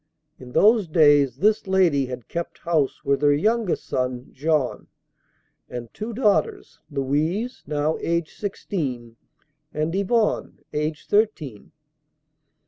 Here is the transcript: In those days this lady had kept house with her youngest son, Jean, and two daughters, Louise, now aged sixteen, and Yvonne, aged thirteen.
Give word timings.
In 0.39 0.53
those 0.53 0.87
days 0.87 1.35
this 1.37 1.67
lady 1.67 2.07
had 2.07 2.27
kept 2.27 2.57
house 2.57 3.05
with 3.05 3.21
her 3.21 3.31
youngest 3.35 3.85
son, 3.85 4.29
Jean, 4.31 4.87
and 5.69 5.93
two 5.93 6.11
daughters, 6.11 6.79
Louise, 6.89 7.61
now 7.67 7.99
aged 8.01 8.35
sixteen, 8.35 9.15
and 9.71 9.93
Yvonne, 9.93 10.57
aged 10.73 11.07
thirteen. 11.07 11.71